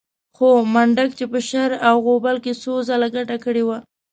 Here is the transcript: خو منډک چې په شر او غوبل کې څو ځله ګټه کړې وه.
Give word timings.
خو 0.35 0.49
منډک 0.73 1.09
چې 1.19 1.25
په 1.31 1.39
شر 1.49 1.71
او 1.87 1.95
غوبل 2.05 2.37
کې 2.43 2.53
څو 2.61 2.73
ځله 2.87 3.07
ګټه 3.15 3.37
کړې 3.45 3.63
وه. 3.67 3.77